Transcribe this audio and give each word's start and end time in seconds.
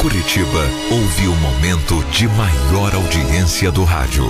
Curitiba 0.00 0.64
ouve 0.90 1.28
o 1.28 1.34
momento 1.36 2.02
de 2.10 2.26
maior 2.28 2.94
audiência 2.94 3.70
do 3.70 3.84
rádio. 3.84 4.24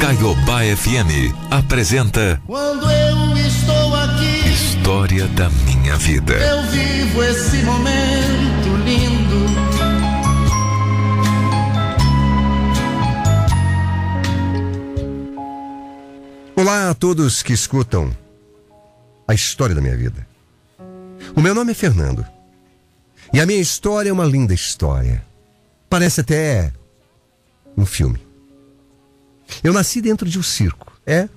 Caiobá 0.00 0.62
FM 0.76 1.32
apresenta 1.48 2.42
Quando 2.44 2.90
eu 2.90 3.36
estou 3.36 3.94
aqui, 3.94 4.48
História 4.48 5.28
da 5.28 5.48
Minha 5.48 5.94
Vida. 5.96 6.34
eu 6.34 6.62
vivo 6.64 7.22
esse 7.22 7.58
momento 7.58 8.76
lindo. 8.84 9.50
Olá 16.56 16.90
a 16.90 16.94
todos 16.94 17.44
que 17.44 17.52
escutam 17.52 18.10
a 19.28 19.34
história 19.34 19.74
da 19.74 19.80
minha 19.80 19.96
vida. 19.96 20.26
O 21.36 21.40
meu 21.40 21.54
nome 21.54 21.70
é 21.70 21.74
Fernando. 21.74 22.26
E 23.32 23.40
a 23.40 23.46
minha 23.46 23.60
história 23.60 24.10
é 24.10 24.12
uma 24.12 24.24
linda 24.24 24.52
história. 24.52 25.24
Parece 25.88 26.20
até 26.20 26.72
um 27.76 27.86
filme. 27.86 28.20
Eu 29.62 29.72
nasci 29.72 30.00
dentro 30.00 30.28
de 30.28 30.38
um 30.38 30.42
circo, 30.42 30.92
é? 31.06 31.28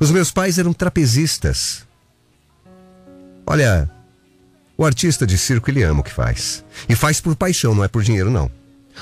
Os 0.00 0.10
meus 0.10 0.30
pais 0.30 0.58
eram 0.58 0.72
trapezistas. 0.72 1.84
Olha, 3.46 3.90
o 4.76 4.84
artista 4.84 5.26
de 5.26 5.38
circo 5.38 5.70
ele 5.70 5.82
ama 5.82 6.00
o 6.00 6.04
que 6.04 6.12
faz. 6.12 6.64
E 6.88 6.94
faz 6.94 7.20
por 7.20 7.36
paixão, 7.36 7.74
não 7.74 7.84
é 7.84 7.88
por 7.88 8.02
dinheiro, 8.02 8.30
não. 8.30 8.50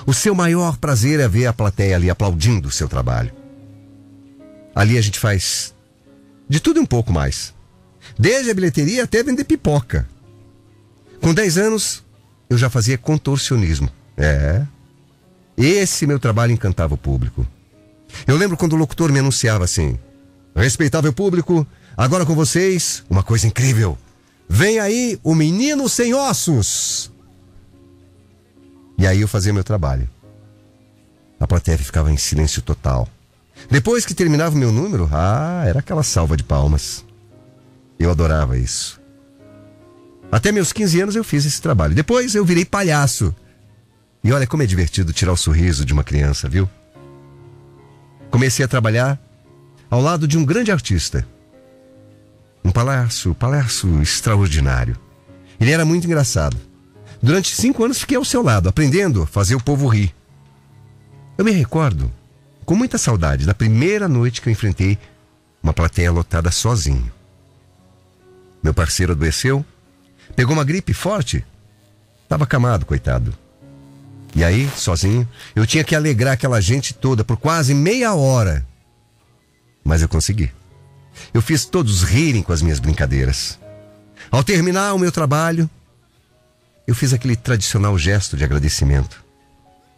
O 0.06 0.12
seu 0.12 0.34
maior 0.34 0.76
prazer 0.76 1.20
é 1.20 1.28
ver 1.28 1.46
a 1.46 1.52
plateia 1.52 1.96
ali 1.96 2.10
aplaudindo 2.10 2.68
o 2.68 2.72
seu 2.72 2.88
trabalho. 2.88 3.32
Ali 4.74 4.98
a 4.98 5.00
gente 5.00 5.18
faz 5.18 5.74
de 6.48 6.60
tudo 6.60 6.78
e 6.78 6.82
um 6.82 6.86
pouco 6.86 7.12
mais. 7.12 7.54
Desde 8.18 8.50
a 8.50 8.54
bilheteria 8.54 9.04
até 9.04 9.22
vender 9.22 9.44
pipoca. 9.44 10.06
Com 11.20 11.32
10 11.32 11.58
anos, 11.58 12.04
eu 12.48 12.58
já 12.58 12.68
fazia 12.68 12.98
contorcionismo. 12.98 13.88
É. 14.16 14.64
Esse 15.56 16.06
meu 16.06 16.18
trabalho 16.18 16.52
encantava 16.52 16.94
o 16.94 16.98
público. 16.98 17.46
Eu 18.26 18.36
lembro 18.36 18.56
quando 18.56 18.74
o 18.74 18.76
locutor 18.76 19.10
me 19.10 19.18
anunciava 19.18 19.64
assim: 19.64 19.98
Respeitável 20.54 21.12
público, 21.12 21.66
agora 21.96 22.24
com 22.24 22.34
vocês, 22.34 23.04
uma 23.08 23.22
coisa 23.22 23.46
incrível. 23.46 23.98
Vem 24.48 24.78
aí 24.78 25.18
o 25.22 25.34
menino 25.34 25.88
sem 25.88 26.14
ossos. 26.14 27.10
E 28.98 29.06
aí 29.06 29.20
eu 29.20 29.28
fazia 29.28 29.52
meu 29.52 29.64
trabalho. 29.64 30.08
A 31.40 31.46
plateia 31.46 31.76
ficava 31.76 32.12
em 32.12 32.16
silêncio 32.16 32.62
total. 32.62 33.08
Depois 33.70 34.04
que 34.04 34.14
terminava 34.14 34.54
o 34.54 34.58
meu 34.58 34.70
número, 34.70 35.08
ah, 35.12 35.64
era 35.66 35.80
aquela 35.80 36.02
salva 36.02 36.36
de 36.36 36.44
palmas. 36.44 37.04
Eu 37.98 38.10
adorava 38.10 38.56
isso. 38.58 39.00
Até 40.34 40.50
meus 40.50 40.72
15 40.72 41.00
anos 41.00 41.14
eu 41.14 41.22
fiz 41.22 41.46
esse 41.46 41.62
trabalho. 41.62 41.94
Depois 41.94 42.34
eu 42.34 42.44
virei 42.44 42.64
palhaço. 42.64 43.32
E 44.24 44.32
olha 44.32 44.48
como 44.48 44.64
é 44.64 44.66
divertido 44.66 45.12
tirar 45.12 45.30
o 45.30 45.36
sorriso 45.36 45.84
de 45.84 45.92
uma 45.92 46.02
criança, 46.02 46.48
viu? 46.48 46.68
Comecei 48.32 48.64
a 48.64 48.68
trabalhar 48.68 49.16
ao 49.88 50.00
lado 50.00 50.26
de 50.26 50.36
um 50.36 50.44
grande 50.44 50.72
artista. 50.72 51.24
Um 52.64 52.72
palhaço, 52.72 53.32
palhaço 53.36 54.02
extraordinário. 54.02 54.98
Ele 55.60 55.70
era 55.70 55.84
muito 55.84 56.04
engraçado. 56.04 56.56
Durante 57.22 57.54
cinco 57.54 57.84
anos 57.84 58.00
fiquei 58.00 58.16
ao 58.16 58.24
seu 58.24 58.42
lado, 58.42 58.68
aprendendo 58.68 59.22
a 59.22 59.26
fazer 59.28 59.54
o 59.54 59.62
povo 59.62 59.86
rir. 59.86 60.12
Eu 61.38 61.44
me 61.44 61.52
recordo 61.52 62.10
com 62.64 62.74
muita 62.74 62.98
saudade 62.98 63.46
da 63.46 63.54
primeira 63.54 64.08
noite 64.08 64.42
que 64.42 64.48
eu 64.48 64.52
enfrentei 64.52 64.98
uma 65.62 65.72
plateia 65.72 66.10
lotada 66.10 66.50
sozinho. 66.50 67.12
Meu 68.60 68.74
parceiro 68.74 69.12
adoeceu, 69.12 69.64
pegou 70.34 70.54
uma 70.54 70.64
gripe 70.64 70.92
forte, 70.92 71.44
estava 72.22 72.44
acamado, 72.44 72.86
coitado. 72.86 73.36
E 74.34 74.42
aí, 74.42 74.68
sozinho, 74.76 75.28
eu 75.54 75.66
tinha 75.66 75.84
que 75.84 75.94
alegrar 75.94 76.34
aquela 76.34 76.60
gente 76.60 76.92
toda 76.92 77.24
por 77.24 77.36
quase 77.36 77.72
meia 77.72 78.14
hora. 78.14 78.66
Mas 79.84 80.02
eu 80.02 80.08
consegui. 80.08 80.50
Eu 81.32 81.40
fiz 81.40 81.64
todos 81.64 82.02
rirem 82.02 82.42
com 82.42 82.52
as 82.52 82.60
minhas 82.60 82.80
brincadeiras. 82.80 83.58
Ao 84.30 84.42
terminar 84.42 84.94
o 84.94 84.98
meu 84.98 85.12
trabalho, 85.12 85.70
eu 86.86 86.94
fiz 86.94 87.12
aquele 87.12 87.36
tradicional 87.36 87.96
gesto 87.96 88.36
de 88.36 88.42
agradecimento 88.42 89.24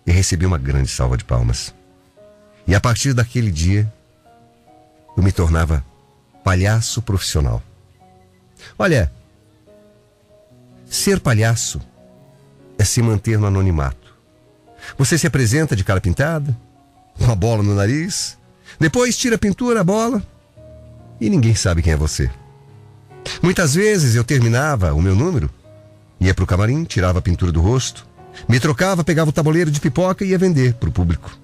e 0.06 0.12
recebi 0.12 0.45
uma 0.45 0.59
grande 0.59 0.91
salva 0.91 1.17
de 1.17 1.25
palmas. 1.25 1.75
E 2.67 2.75
a 2.75 2.81
partir 2.81 3.15
daquele 3.15 3.51
dia, 3.51 3.91
eu 5.17 5.22
me 5.22 5.33
tornava 5.33 5.84
palhaço 6.45 7.01
profissional. 7.01 7.62
Olha, 8.78 9.11
ser 10.87 11.21
palhaço 11.21 11.81
é 12.79 12.85
se 12.85 13.03
manter 13.03 13.39
no 13.39 13.47
anonimato. 13.47 14.15
Você 14.97 15.19
se 15.19 15.27
apresenta 15.27 15.75
de 15.75 15.85
cara 15.85 16.01
pintada, 16.01 16.57
com 17.19 17.31
a 17.31 17.35
bola 17.35 17.63
no 17.63 17.75
nariz, 17.75 18.39
depois 18.79 19.17
tira 19.17 19.37
a 19.37 19.39
pintura, 19.39 19.81
a 19.81 19.85
bola, 19.85 20.23
e 21.21 21.29
ninguém 21.29 21.55
sabe 21.55 21.83
quem 21.83 21.93
é 21.93 21.97
você. 21.97 22.31
Muitas 23.43 23.75
vezes 23.75 24.15
eu 24.15 24.23
terminava 24.23 24.93
o 24.93 25.03
meu 25.03 25.15
número, 25.15 25.51
ia 26.21 26.35
pro 26.35 26.47
camarim, 26.47 26.85
tirava 26.85 27.19
a 27.19 27.23
pintura 27.23 27.51
do 27.51 27.61
rosto, 27.61 28.07
me 28.49 28.61
trocava, 28.61 29.03
pegava 29.03 29.31
o 29.31 29.33
tabuleiro 29.33 29.71
de 29.71 29.81
pipoca 29.81 30.25
e 30.25 30.29
ia 30.29 30.39
vender 30.39 30.75
pro 30.75 30.93
público. 30.93 31.37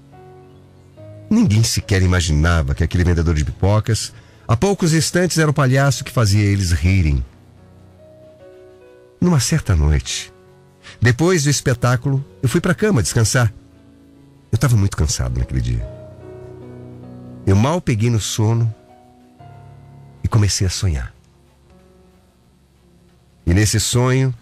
Ninguém 1.29 1.63
sequer 1.63 2.01
imaginava 2.01 2.75
que 2.75 2.83
aquele 2.83 3.03
vendedor 3.03 3.33
de 3.33 3.43
pipocas, 3.43 4.13
a 4.47 4.55
poucos 4.55 4.93
instantes, 4.93 5.37
era 5.37 5.49
o 5.49 5.53
palhaço 5.53 6.03
que 6.03 6.11
fazia 6.11 6.43
eles 6.43 6.71
rirem. 6.71 7.25
Numa 9.23 9.39
certa 9.39 9.73
noite, 9.73 10.33
depois 11.01 11.45
do 11.45 11.49
espetáculo, 11.49 12.25
eu 12.41 12.49
fui 12.49 12.59
para 12.59 12.75
cama 12.75 13.01
descansar. 13.01 13.53
Eu 14.51 14.55
estava 14.57 14.75
muito 14.75 14.97
cansado 14.97 15.39
naquele 15.39 15.61
dia. 15.61 15.87
Eu 17.47 17.55
mal 17.55 17.79
peguei 17.79 18.09
no 18.09 18.19
sono 18.19 18.75
e 20.21 20.27
comecei 20.27 20.67
a 20.67 20.69
sonhar. 20.69 21.15
E 23.45 23.53
nesse 23.53 23.79
sonho 23.79 24.35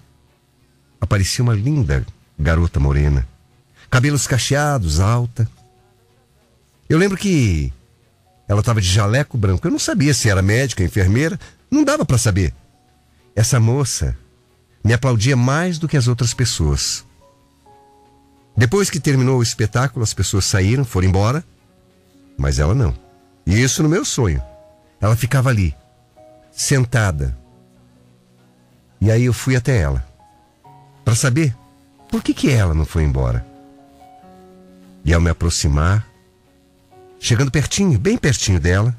aparecia 0.99 1.43
uma 1.43 1.53
linda 1.53 2.03
garota 2.39 2.79
morena, 2.79 3.27
cabelos 3.87 4.25
cacheados, 4.25 4.99
alta. 4.99 5.47
Eu 6.89 6.97
lembro 6.97 7.19
que 7.19 7.71
ela 8.47 8.61
estava 8.61 8.81
de 8.81 8.89
jaleco 8.89 9.37
branco. 9.37 9.67
Eu 9.67 9.71
não 9.71 9.77
sabia 9.77 10.15
se 10.15 10.27
era 10.27 10.41
médica, 10.41 10.83
enfermeira, 10.83 11.39
não 11.69 11.83
dava 11.83 12.03
para 12.03 12.17
saber. 12.17 12.51
Essa 13.35 13.59
moça 13.59 14.17
me 14.83 14.93
aplaudia 14.93 15.35
mais 15.35 15.77
do 15.77 15.87
que 15.87 15.97
as 15.97 16.07
outras 16.07 16.33
pessoas. 16.33 17.05
Depois 18.55 18.89
que 18.89 18.99
terminou 18.99 19.39
o 19.39 19.43
espetáculo, 19.43 20.03
as 20.03 20.13
pessoas 20.13 20.45
saíram, 20.45 20.83
foram 20.83 21.07
embora, 21.07 21.43
mas 22.37 22.59
ela 22.59 22.75
não. 22.75 22.95
E 23.45 23.61
isso 23.61 23.81
no 23.81 23.89
meu 23.89 24.03
sonho. 24.03 24.41
Ela 24.99 25.15
ficava 25.15 25.49
ali, 25.49 25.75
sentada. 26.51 27.37
E 28.99 29.09
aí 29.09 29.25
eu 29.25 29.33
fui 29.33 29.55
até 29.55 29.77
ela, 29.77 30.05
para 31.03 31.15
saber 31.15 31.55
por 32.09 32.21
que, 32.21 32.33
que 32.33 32.51
ela 32.51 32.73
não 32.73 32.85
foi 32.85 33.03
embora. 33.03 33.45
E 35.03 35.13
ao 35.13 35.21
me 35.21 35.31
aproximar, 35.31 36.05
chegando 37.19 37.49
pertinho, 37.49 37.97
bem 37.97 38.17
pertinho 38.17 38.59
dela, 38.59 38.95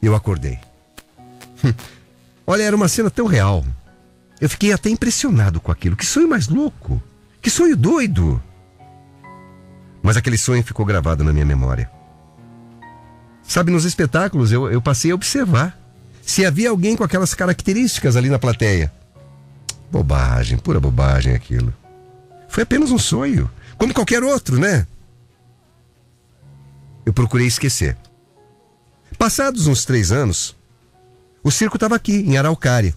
eu 0.00 0.14
acordei. 0.14 0.58
Olha, 2.46 2.62
era 2.62 2.74
uma 2.74 2.88
cena 2.88 3.10
tão 3.10 3.26
real. 3.26 3.64
Eu 4.40 4.48
fiquei 4.48 4.72
até 4.72 4.88
impressionado 4.88 5.60
com 5.60 5.70
aquilo. 5.70 5.96
Que 5.96 6.06
sonho 6.06 6.28
mais 6.28 6.48
louco! 6.48 7.02
Que 7.42 7.50
sonho 7.50 7.76
doido! 7.76 8.42
Mas 10.02 10.16
aquele 10.16 10.38
sonho 10.38 10.64
ficou 10.64 10.86
gravado 10.86 11.22
na 11.22 11.32
minha 11.32 11.44
memória. 11.44 11.90
Sabe, 13.42 13.70
nos 13.70 13.84
espetáculos 13.84 14.50
eu, 14.50 14.70
eu 14.70 14.80
passei 14.80 15.10
a 15.10 15.14
observar 15.14 15.78
se 16.22 16.46
havia 16.46 16.70
alguém 16.70 16.96
com 16.96 17.04
aquelas 17.04 17.34
características 17.34 18.16
ali 18.16 18.28
na 18.28 18.38
plateia. 18.38 18.92
Bobagem, 19.90 20.56
pura 20.56 20.78
bobagem 20.78 21.34
aquilo. 21.34 21.74
Foi 22.48 22.62
apenas 22.62 22.90
um 22.90 22.98
sonho, 22.98 23.50
como 23.76 23.92
qualquer 23.92 24.22
outro, 24.22 24.58
né? 24.58 24.86
Eu 27.04 27.12
procurei 27.12 27.46
esquecer. 27.46 27.96
Passados 29.18 29.66
uns 29.66 29.84
três 29.84 30.12
anos, 30.12 30.56
o 31.42 31.50
circo 31.50 31.76
estava 31.76 31.96
aqui, 31.96 32.18
em 32.18 32.38
Araucária. 32.38 32.94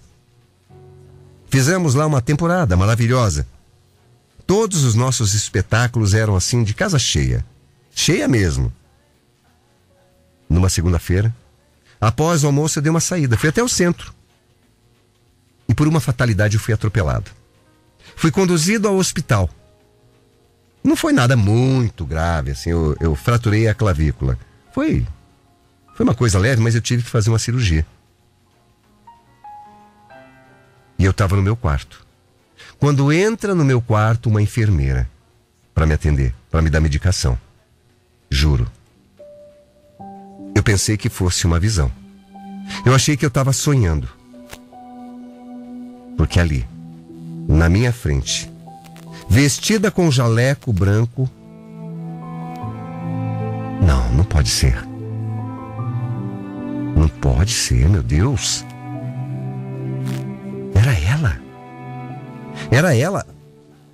Fizemos 1.53 1.93
lá 1.93 2.07
uma 2.07 2.19
temporada 2.19 2.75
maravilhosa. 2.75 3.45
Todos 4.47 4.83
os 4.83 4.95
nossos 4.95 5.35
espetáculos 5.35 6.15
eram 6.15 6.35
assim 6.35 6.63
de 6.63 6.73
casa 6.73 6.97
cheia. 6.97 7.45
Cheia 7.93 8.27
mesmo. 8.27 8.73
Numa 10.49 10.67
segunda-feira, 10.67 11.31
após 12.01 12.43
o 12.43 12.47
almoço, 12.47 12.79
eu 12.79 12.81
dei 12.81 12.89
uma 12.89 12.99
saída. 12.99 13.37
Fui 13.37 13.49
até 13.49 13.61
o 13.61 13.69
centro. 13.69 14.11
E 15.69 15.75
por 15.75 15.87
uma 15.87 15.99
fatalidade 15.99 16.55
eu 16.55 16.59
fui 16.59 16.73
atropelado. 16.73 17.29
Fui 18.15 18.31
conduzido 18.31 18.87
ao 18.87 18.95
hospital. 18.95 19.47
Não 20.83 20.95
foi 20.95 21.13
nada 21.13 21.37
muito 21.37 22.03
grave, 22.03 22.49
assim, 22.49 22.71
eu, 22.71 22.97
eu 22.99 23.15
fraturei 23.15 23.67
a 23.67 23.75
clavícula. 23.75 24.39
Foi. 24.73 25.05
Foi 25.93 26.03
uma 26.03 26.15
coisa 26.15 26.39
leve, 26.39 26.63
mas 26.63 26.73
eu 26.73 26.81
tive 26.81 27.03
que 27.03 27.11
fazer 27.11 27.29
uma 27.29 27.37
cirurgia. 27.37 27.85
E 31.03 31.05
eu 31.05 31.11
estava 31.11 31.35
no 31.35 31.41
meu 31.41 31.57
quarto. 31.57 32.01
quando 32.79 33.11
entra 33.11 33.53
no 33.53 33.65
meu 33.65 33.81
quarto 33.81 34.29
uma 34.29 34.41
enfermeira 34.41 35.09
para 35.75 35.85
me 35.85 35.93
atender, 35.93 36.33
para 36.49 36.61
me 36.61 36.69
dar 36.69 36.79
medicação. 36.79 37.37
Juro. 38.29 38.71
Eu 40.55 40.63
pensei 40.63 40.95
que 40.95 41.09
fosse 41.09 41.45
uma 41.45 41.59
visão. 41.59 41.91
Eu 42.85 42.95
achei 42.95 43.17
que 43.17 43.25
eu 43.25 43.27
estava 43.27 43.51
sonhando. 43.51 44.07
Porque 46.15 46.39
ali, 46.39 46.65
na 47.49 47.67
minha 47.67 47.91
frente, 47.91 48.49
vestida 49.27 49.91
com 49.91 50.09
jaleco 50.09 50.71
branco. 50.71 51.29
Não, 53.85 54.09
não 54.13 54.23
pode 54.23 54.47
ser. 54.47 54.81
Não 56.95 57.09
pode 57.09 57.51
ser, 57.51 57.89
meu 57.89 58.01
Deus. 58.01 58.63
Era 62.73 62.95
ela, 62.95 63.23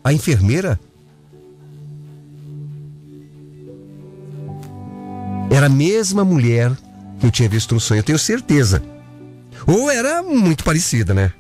a 0.02 0.14
enfermeira. 0.14 0.80
Era 5.52 5.66
a 5.66 5.70
mesma 5.70 6.24
mulher 6.24 6.72
que 7.20 7.26
eu 7.26 7.32
tinha 7.32 7.50
visto 7.50 7.76
no 7.76 7.82
sonho, 7.82 8.00
eu 8.00 8.04
tenho 8.04 8.18
certeza. 8.18 8.82
Ou 9.68 9.92
era 9.92 10.24
muito 10.24 10.64
parecida, 10.64 11.14
né? 11.14 11.34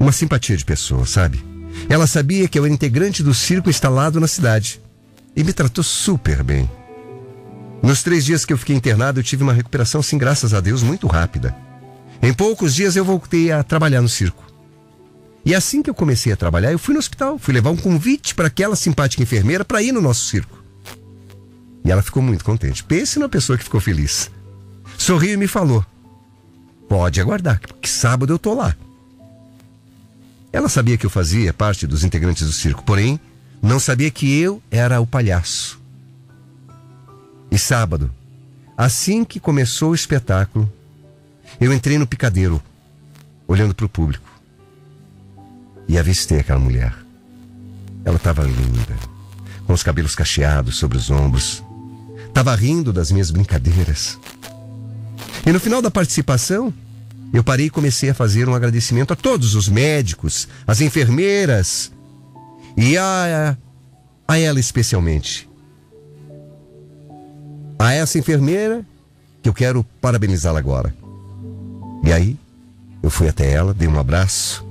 Uma 0.00 0.10
simpatia 0.10 0.56
de 0.56 0.64
pessoa, 0.64 1.06
sabe? 1.06 1.40
Ela 1.88 2.08
sabia 2.08 2.48
que 2.48 2.58
eu 2.58 2.64
era 2.64 2.74
integrante 2.74 3.22
do 3.22 3.32
circo 3.32 3.70
instalado 3.70 4.18
na 4.18 4.26
cidade 4.26 4.80
e 5.36 5.44
me 5.44 5.52
tratou 5.52 5.84
super 5.84 6.42
bem. 6.42 6.68
Nos 7.80 8.02
três 8.02 8.24
dias 8.24 8.44
que 8.44 8.52
eu 8.52 8.58
fiquei 8.58 8.74
internado, 8.74 9.20
eu 9.20 9.24
tive 9.24 9.44
uma 9.44 9.52
recuperação, 9.52 10.02
sim, 10.02 10.18
graças 10.18 10.54
a 10.54 10.60
Deus, 10.60 10.82
muito 10.82 11.06
rápida. 11.06 11.54
Em 12.20 12.34
poucos 12.34 12.74
dias 12.74 12.96
eu 12.96 13.04
voltei 13.04 13.52
a 13.52 13.62
trabalhar 13.62 14.02
no 14.02 14.08
circo. 14.08 14.51
E 15.44 15.54
assim 15.54 15.82
que 15.82 15.90
eu 15.90 15.94
comecei 15.94 16.32
a 16.32 16.36
trabalhar, 16.36 16.70
eu 16.70 16.78
fui 16.78 16.94
no 16.94 17.00
hospital, 17.00 17.38
fui 17.38 17.52
levar 17.52 17.70
um 17.70 17.76
convite 17.76 18.34
para 18.34 18.46
aquela 18.46 18.76
simpática 18.76 19.22
enfermeira 19.22 19.64
para 19.64 19.82
ir 19.82 19.92
no 19.92 20.00
nosso 20.00 20.26
circo. 20.26 20.62
E 21.84 21.90
ela 21.90 22.02
ficou 22.02 22.22
muito 22.22 22.44
contente. 22.44 22.84
Pense 22.84 23.18
na 23.18 23.28
pessoa 23.28 23.58
que 23.58 23.64
ficou 23.64 23.80
feliz. 23.80 24.30
Sorriu 24.96 25.32
e 25.32 25.36
me 25.36 25.48
falou: 25.48 25.84
Pode 26.88 27.20
aguardar, 27.20 27.60
que 27.80 27.88
sábado 27.88 28.32
eu 28.32 28.38
tô 28.38 28.54
lá. 28.54 28.76
Ela 30.52 30.68
sabia 30.68 30.96
que 30.96 31.06
eu 31.06 31.10
fazia 31.10 31.52
parte 31.52 31.86
dos 31.86 32.04
integrantes 32.04 32.46
do 32.46 32.52
circo, 32.52 32.84
porém, 32.84 33.18
não 33.60 33.80
sabia 33.80 34.10
que 34.10 34.38
eu 34.38 34.62
era 34.70 35.00
o 35.00 35.06
palhaço. 35.06 35.80
E 37.50 37.58
sábado, 37.58 38.10
assim 38.76 39.24
que 39.24 39.40
começou 39.40 39.90
o 39.90 39.94
espetáculo, 39.94 40.70
eu 41.60 41.72
entrei 41.72 41.98
no 41.98 42.06
picadeiro, 42.06 42.62
olhando 43.48 43.74
para 43.74 43.86
o 43.86 43.88
público. 43.88 44.31
E 45.88 45.98
avistei 45.98 46.40
aquela 46.40 46.58
mulher. 46.58 46.94
Ela 48.04 48.16
estava 48.16 48.42
linda, 48.42 48.96
com 49.66 49.72
os 49.72 49.82
cabelos 49.82 50.14
cacheados 50.14 50.76
sobre 50.76 50.98
os 50.98 51.10
ombros. 51.10 51.62
Estava 52.26 52.54
rindo 52.54 52.92
das 52.92 53.12
minhas 53.12 53.30
brincadeiras. 53.30 54.18
E 55.46 55.52
no 55.52 55.60
final 55.60 55.82
da 55.82 55.90
participação, 55.90 56.72
eu 57.32 57.42
parei 57.42 57.66
e 57.66 57.70
comecei 57.70 58.10
a 58.10 58.14
fazer 58.14 58.48
um 58.48 58.54
agradecimento 58.54 59.12
a 59.12 59.16
todos 59.16 59.54
os 59.54 59.68
médicos, 59.68 60.48
as 60.66 60.80
enfermeiras 60.80 61.90
e 62.76 62.96
a, 62.96 63.56
a 64.28 64.38
ela 64.38 64.60
especialmente. 64.60 65.48
A 67.78 67.92
essa 67.92 68.18
enfermeira 68.18 68.84
que 69.42 69.48
eu 69.48 69.54
quero 69.54 69.84
parabenizá-la 70.00 70.58
agora. 70.58 70.94
E 72.04 72.12
aí, 72.12 72.38
eu 73.02 73.10
fui 73.10 73.28
até 73.28 73.50
ela, 73.50 73.74
dei 73.74 73.88
um 73.88 73.98
abraço. 73.98 74.64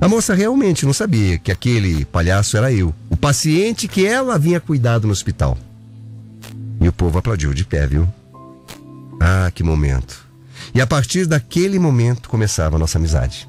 A 0.00 0.08
moça 0.08 0.34
realmente 0.34 0.86
não 0.86 0.94
sabia 0.94 1.36
que 1.36 1.52
aquele 1.52 2.06
palhaço 2.06 2.56
era 2.56 2.72
eu, 2.72 2.94
o 3.10 3.16
paciente 3.16 3.86
que 3.86 4.06
ela 4.06 4.38
vinha 4.38 4.58
cuidado 4.58 5.06
no 5.06 5.12
hospital. 5.12 5.58
E 6.80 6.88
o 6.88 6.92
povo 6.92 7.18
aplaudiu 7.18 7.52
de 7.52 7.66
pé, 7.66 7.86
viu? 7.86 8.08
Ah, 9.20 9.50
que 9.54 9.62
momento. 9.62 10.26
E 10.74 10.80
a 10.80 10.86
partir 10.86 11.26
daquele 11.26 11.78
momento 11.78 12.30
começava 12.30 12.76
a 12.76 12.78
nossa 12.78 12.96
amizade. 12.96 13.46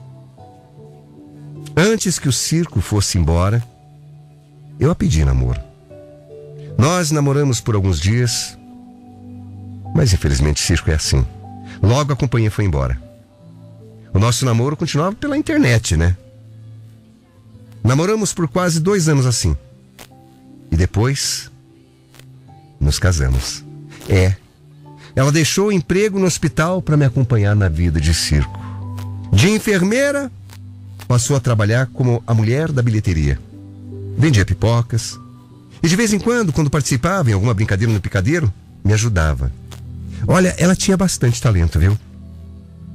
Antes 1.75 2.19
que 2.19 2.27
o 2.27 2.33
circo 2.33 2.81
fosse 2.81 3.18
embora, 3.18 3.63
eu 4.77 4.92
a 4.92 4.95
pedi 4.95 5.24
namoro. 5.24 5.62
Nós 6.77 7.12
namoramos 7.12 7.62
por 7.62 7.75
alguns 7.75 7.98
dias, 7.98 8.57
mas 9.95 10.12
infelizmente 10.12 10.62
o 10.62 10.65
circo 10.65 10.92
é 10.92 10.95
assim. 10.95 11.25
Logo 11.81 12.12
a 12.12 12.15
companhia 12.15 12.51
foi 12.51 12.65
embora. 12.65 13.01
O 14.13 14.19
nosso 14.19 14.44
namoro 14.44 14.75
continuava 14.75 15.15
pela 15.15 15.38
internet, 15.38 15.95
né? 15.95 16.18
Namoramos 17.83 18.33
por 18.33 18.48
quase 18.48 18.80
dois 18.80 19.07
anos 19.10 19.25
assim. 19.25 19.56
E 20.72 20.75
depois 20.75 21.51
nos 22.80 23.00
casamos. 23.00 23.63
É, 24.07 24.36
ela 25.16 25.31
deixou 25.31 25.68
o 25.68 25.72
emprego 25.72 26.19
no 26.19 26.25
hospital 26.25 26.81
para 26.81 26.98
me 26.98 27.06
acompanhar 27.06 27.56
na 27.56 27.69
vida 27.69 28.00
de 28.00 28.13
circo. 28.13 28.60
De 29.31 29.50
enfermeira, 29.50 30.31
passou 31.07 31.36
a 31.36 31.39
trabalhar 31.39 31.88
como 31.88 32.24
a 32.25 32.33
mulher 32.33 32.72
da 32.72 32.81
bilheteria. 32.81 33.39
Vendia 34.18 34.45
pipocas. 34.45 35.19
E 35.84 35.88
de 35.88 35.95
vez 35.95 36.13
em 36.13 36.19
quando, 36.19 36.54
quando 36.54 36.69
participava 36.69 37.30
em 37.30 37.34
alguma 37.34 37.54
brincadeira 37.54 37.92
no 37.92 38.00
picadeiro, 38.00 38.51
me 38.84 38.94
ajudava. 38.94 39.51
Olha, 40.27 40.56
ela 40.57 40.75
tinha 40.75 40.95
bastante 40.95 41.42
talento, 41.42 41.80
viu? 41.80 41.98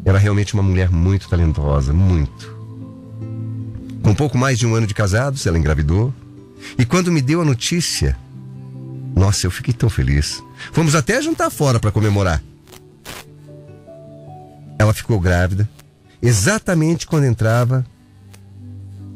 Era 0.05 0.19
realmente 0.19 0.55
uma 0.55 0.63
mulher 0.63 0.89
muito 0.91 1.29
talentosa, 1.29 1.93
muito. 1.93 2.56
Com 4.07 4.15
pouco 4.15 4.39
mais 4.39 4.57
de 4.57 4.65
um 4.65 4.73
ano 4.73 4.87
de 4.87 4.95
casados, 4.95 5.45
ela 5.47 5.59
engravidou. 5.59 6.15
E 6.79 6.87
quando 6.87 7.11
me 7.11 7.21
deu 7.21 7.43
a 7.43 7.45
notícia, 7.45 8.17
nossa, 9.17 9.49
eu 9.49 9.51
fiquei 9.51 9.75
tão 9.75 9.91
feliz. 9.91 10.41
Fomos 10.73 10.95
até 10.95 11.21
jantar 11.21 11.51
fora 11.51 11.81
para 11.81 11.91
comemorar. 11.91 12.41
Ela 14.79 14.95
ficou 14.95 15.19
grávida 15.19 15.69
exatamente 16.23 17.05
quando 17.05 17.25
entrava 17.25 17.85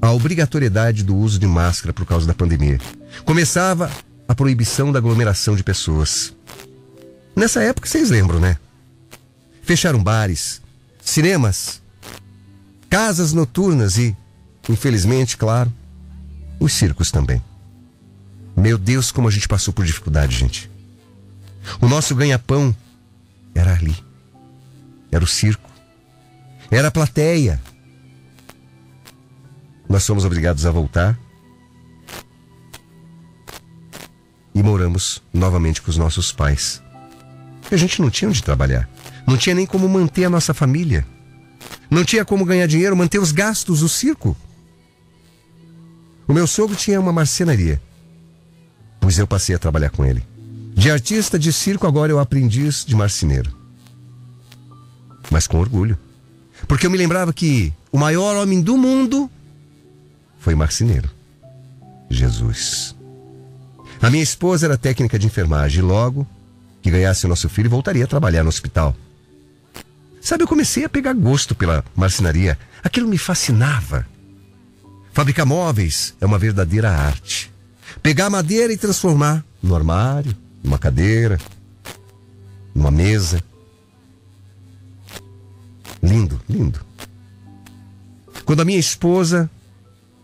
a 0.03 0.11
obrigatoriedade 0.11 1.05
do 1.05 1.15
uso 1.15 1.39
de 1.39 1.47
máscara 1.47 1.93
por 1.93 2.05
causa 2.05 2.27
da 2.27 2.35
pandemia. 2.35 2.81
Começava 3.25 3.89
a 4.27 4.35
proibição 4.35 4.91
da 4.91 4.99
aglomeração 4.99 5.55
de 5.55 5.63
pessoas. 5.63 6.35
Nessa 7.37 7.63
época, 7.63 7.87
vocês 7.87 8.11
lembram, 8.11 8.41
né? 8.41 8.57
Fecharam 9.63 10.03
bares, 10.03 10.61
cinemas, 11.01 11.81
casas 12.91 13.33
noturnas 13.33 13.97
e, 13.97 14.17
infelizmente, 14.69 15.37
claro, 15.37 15.73
os 16.59 16.73
circos 16.73 17.11
também. 17.11 17.43
Meu 18.57 18.77
Deus, 18.77 19.11
como 19.11 19.29
a 19.29 19.31
gente 19.31 19.49
passou 19.49 19.73
por 19.73 19.85
dificuldade, 19.85 20.37
gente. 20.37 20.71
O 21.81 21.89
nosso 21.89 22.15
ganha-pão 22.15 22.75
era 23.55 23.73
ali. 23.73 23.97
Era 25.11 25.25
o 25.25 25.27
circo. 25.27 25.69
Era 26.71 26.89
a 26.89 26.91
plateia. 26.91 27.61
Nós 29.89 30.07
fomos 30.07 30.25
obrigados 30.25 30.67
a 30.67 30.71
voltar. 30.71 31.19
E 34.55 34.63
moramos 34.63 35.23
novamente 35.33 35.81
com 35.81 35.91
os 35.91 35.97
nossos 35.97 36.33
pais. 36.33 36.83
a 37.71 37.77
gente 37.77 38.01
não 38.01 38.11
tinha 38.11 38.29
onde 38.29 38.43
trabalhar. 38.43 38.89
Não 39.27 39.37
tinha 39.37 39.55
nem 39.55 39.67
como 39.67 39.89
manter 39.89 40.25
a 40.25 40.31
nossa 40.31 40.53
família. 40.53 41.07
Não 41.91 42.05
tinha 42.05 42.25
como 42.25 42.45
ganhar 42.45 42.67
dinheiro, 42.67 42.97
manter 42.97 43.19
os 43.19 43.33
gastos 43.33 43.81
do 43.81 43.89
circo. 43.89 44.37
O 46.31 46.33
meu 46.33 46.47
sogro 46.47 46.77
tinha 46.77 47.01
uma 47.01 47.13
marcenaria, 47.13 47.83
pois 49.01 49.19
eu 49.19 49.27
passei 49.27 49.53
a 49.53 49.59
trabalhar 49.59 49.91
com 49.91 50.05
ele. 50.05 50.25
De 50.77 50.89
artista 50.89 51.37
de 51.37 51.53
circo, 51.53 51.89
agora 51.89 52.13
eu 52.13 52.21
aprendiz 52.21 52.85
de 52.85 52.95
marceneiro. 52.95 53.53
Mas 55.29 55.49
com 55.49 55.59
orgulho. 55.59 55.99
Porque 56.69 56.87
eu 56.87 56.91
me 56.91 56.97
lembrava 56.97 57.33
que 57.33 57.73
o 57.91 57.99
maior 57.99 58.37
homem 58.37 58.61
do 58.63 58.79
mundo 58.79 59.29
foi 60.39 60.55
marceneiro. 60.55 61.11
Jesus. 62.09 62.95
A 64.01 64.09
minha 64.09 64.23
esposa 64.23 64.67
era 64.67 64.79
técnica 64.79 65.19
de 65.19 65.27
enfermagem 65.27 65.81
e 65.81 65.83
logo 65.83 66.25
que 66.81 66.93
ganhasse 66.93 67.27
o 67.27 67.29
nosso 67.29 67.49
filho 67.49 67.69
voltaria 67.69 68.05
a 68.05 68.07
trabalhar 68.07 68.45
no 68.45 68.51
hospital. 68.51 68.95
Sabe, 70.21 70.45
eu 70.45 70.49
comecei 70.49 70.85
a 70.85 70.89
pegar 70.89 71.13
gosto 71.13 71.57
pela 71.57 71.85
marcenaria. 71.97 72.57
Aquilo 72.85 73.09
me 73.09 73.19
fascinava. 73.19 74.07
Fabricar 75.13 75.45
móveis 75.47 76.15
é 76.21 76.27
uma 76.27 76.39
verdadeira 76.39 76.91
arte. 76.91 77.53
Pegar 78.03 78.31
madeira 78.31 78.73
e 78.73 78.77
transformar 78.77 79.45
no 79.63 79.75
armário, 79.75 80.37
numa 80.63 80.79
cadeira, 80.79 81.39
numa 82.75 82.91
mesa. 82.91 83.43
Lindo, 86.03 86.41
lindo. 86.49 86.81
Quando 88.45 88.61
a 88.61 88.65
minha 88.65 88.79
esposa 88.79 89.51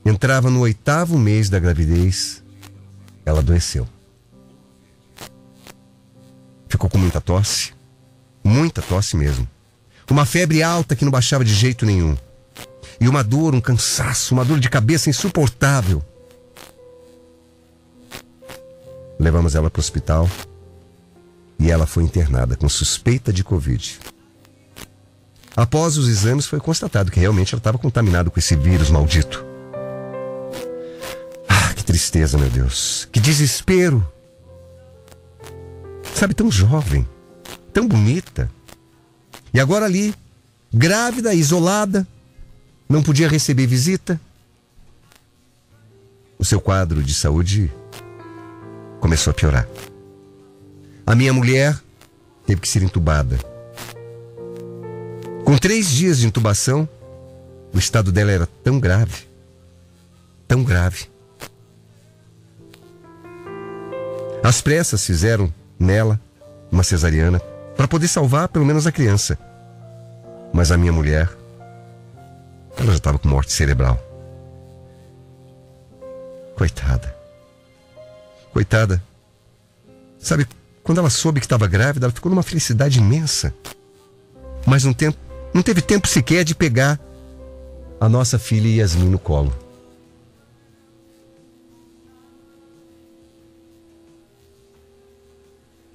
entrava 0.05 0.51
no 0.51 0.61
oitavo 0.61 1.19
mês 1.19 1.51
da 1.51 1.59
gravidez, 1.59 2.43
ela 3.25 3.41
adoeceu. 3.41 3.87
Ficou 6.69 6.89
com 6.89 6.99
muita 6.99 7.21
tosse, 7.21 7.73
muita 8.43 8.81
tosse 8.81 9.17
mesmo. 9.17 9.49
Uma 10.11 10.25
febre 10.25 10.63
alta 10.63 10.95
que 10.95 11.05
não 11.05 11.13
baixava 11.13 11.45
de 11.45 11.53
jeito 11.53 11.85
nenhum. 11.85 12.17
E 13.01 13.09
uma 13.09 13.23
dor, 13.23 13.55
um 13.55 13.61
cansaço, 13.61 14.35
uma 14.35 14.45
dor 14.45 14.59
de 14.59 14.69
cabeça 14.69 15.11
insuportável. 15.11 16.03
Levamos 19.19 19.55
ela 19.55 19.71
para 19.71 19.81
o 19.81 19.83
hospital 19.83 20.29
e 21.59 21.71
ela 21.71 21.87
foi 21.87 22.05
internada 22.05 22.57
com 22.57 22.69
suspeita 22.69 23.33
de 23.33 23.43
Covid. 23.43 23.99
Após 25.57 25.97
os 25.97 26.07
exames, 26.07 26.47
foi 26.47 26.61
constatado 26.61 27.11
que 27.11 27.19
realmente 27.19 27.55
ela 27.55 27.61
estava 27.61 27.79
contaminada 27.79 28.29
com 28.29 28.39
esse 28.39 28.55
vírus 28.55 28.91
maldito. 28.91 29.43
Ah, 31.49 31.73
que 31.75 31.83
tristeza, 31.83 32.37
meu 32.37 32.51
Deus. 32.51 33.09
Que 33.11 33.19
desespero. 33.19 34.07
Sabe, 36.15 36.35
tão 36.35 36.51
jovem, 36.51 37.09
tão 37.73 37.89
bonita. 37.89 38.51
E 39.53 39.59
agora 39.59 39.87
ali, 39.87 40.15
grávida, 40.73 41.33
isolada, 41.33 42.07
não 42.89 43.03
podia 43.03 43.29
receber 43.29 43.67
visita. 43.67 44.21
O 46.39 46.45
seu 46.45 46.61
quadro 46.61 47.03
de 47.03 47.15
saúde 47.15 47.73
começou 49.01 49.31
a 49.31 49.35
piorar. 49.35 49.69
A 51.07 51.15
minha 51.15 51.33
mulher 51.33 51.79
teve 52.47 52.61
que 52.61 52.69
ser 52.69 52.83
entubada. 52.83 53.39
Com 55.45 55.57
três 55.57 55.89
dias 55.91 56.19
de 56.19 56.27
intubação, 56.27 56.89
o 57.73 57.79
estado 57.79 58.11
dela 58.11 58.33
era 58.33 58.47
tão 58.65 58.81
grave, 58.81 59.27
tão 60.49 60.63
grave. 60.65 61.09
As 64.43 64.61
pressas 64.61 65.05
fizeram 65.05 65.53
nela 65.79 66.21
uma 66.71 66.83
cesariana 66.83 67.41
para 67.77 67.89
poder 67.89 68.09
salvar 68.09 68.49
pelo 68.49 68.65
menos 68.65 68.87
a 68.87 68.93
criança. 68.93 69.39
Mas 70.53 70.71
a 70.71 70.77
minha 70.77 70.93
mulher, 70.93 71.29
ela 72.77 72.89
já 72.89 72.97
estava 72.97 73.19
com 73.19 73.29
morte 73.29 73.53
cerebral. 73.53 73.99
Coitada. 76.57 77.15
Coitada. 78.53 79.03
Sabe, 80.19 80.47
quando 80.83 80.99
ela 80.99 81.11
soube 81.11 81.41
que 81.41 81.47
estava 81.47 81.67
grávida, 81.67 82.07
ela 82.07 82.13
ficou 82.13 82.31
numa 82.31 82.43
felicidade 82.43 82.99
imensa. 82.99 83.55
Mas 84.67 84.85
não, 84.85 84.93
tempo, 84.93 85.19
não 85.53 85.63
teve 85.63 85.81
tempo 85.81 86.07
sequer 86.09 86.45
de 86.45 86.55
pegar 86.55 86.99
a 88.01 88.09
nossa 88.09 88.39
filha 88.39 88.83
Yasmin 88.83 89.09
no 89.09 89.19
colo. 89.19 89.55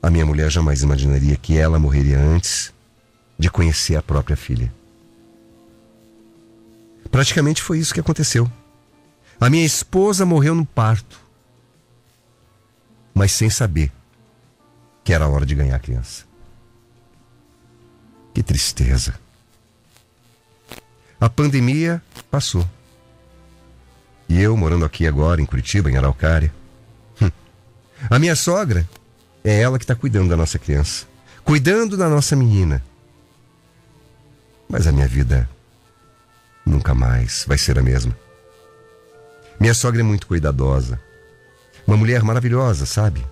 A 0.02 0.10
minha 0.10 0.26
mulher 0.26 0.50
jamais 0.50 0.82
imaginaria 0.82 1.36
que 1.36 1.58
ela 1.58 1.78
morreria 1.78 2.20
antes 2.20 2.74
de 3.38 3.52
conhecer 3.52 3.96
a 3.96 4.02
própria 4.02 4.36
filha. 4.36 4.72
Praticamente 7.12 7.62
foi 7.62 7.78
isso 7.78 7.94
que 7.94 8.00
aconteceu. 8.00 8.50
A 9.40 9.50
minha 9.50 9.66
esposa 9.66 10.26
morreu 10.26 10.56
no 10.56 10.66
parto, 10.66 11.20
mas 13.14 13.34
sem 13.34 13.50
saber 13.50 13.92
que 15.04 15.14
era 15.14 15.26
a 15.26 15.28
hora 15.28 15.46
de 15.46 15.54
ganhar 15.54 15.76
a 15.76 15.80
criança. 15.80 16.26
Que 18.34 18.42
tristeza. 18.42 19.20
A 21.20 21.30
pandemia 21.30 22.02
passou. 22.30 22.68
E 24.30 24.40
eu, 24.40 24.56
morando 24.56 24.86
aqui 24.86 25.06
agora, 25.06 25.42
em 25.42 25.46
Curitiba, 25.46 25.92
em 25.92 25.98
Araucária. 25.98 26.54
Hum, 27.22 27.30
a 28.10 28.18
minha 28.18 28.36
sogra 28.36 28.88
é 29.44 29.60
ela 29.60 29.78
que 29.78 29.84
está 29.84 29.96
cuidando 29.96 30.30
da 30.30 30.38
nossa 30.38 30.58
criança, 30.58 31.06
cuidando 31.44 31.98
da 31.98 32.08
nossa 32.08 32.36
menina. 32.36 32.82
Mas 34.70 34.88
a 34.88 34.92
minha 34.92 35.08
vida 35.08 35.50
nunca 36.66 36.94
mais 36.94 37.46
vai 37.48 37.58
ser 37.58 37.78
a 37.78 37.82
mesma. 37.82 38.16
Minha 39.60 39.74
sogra 39.74 40.02
é 40.02 40.04
muito 40.04 40.28
cuidadosa. 40.28 41.00
Uma 41.86 41.98
mulher 41.98 42.24
maravilhosa, 42.24 42.86
sabe? 42.86 43.26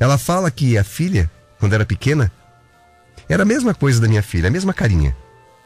Ela 0.00 0.18
fala 0.18 0.50
que 0.50 0.78
a 0.78 0.84
filha, 0.84 1.30
quando 1.58 1.74
era 1.74 1.84
pequena, 1.84 2.30
era 3.28 3.42
a 3.42 3.46
mesma 3.46 3.74
coisa 3.74 4.00
da 4.00 4.08
minha 4.08 4.22
filha, 4.22 4.48
a 4.48 4.50
mesma 4.50 4.72
carinha, 4.72 5.16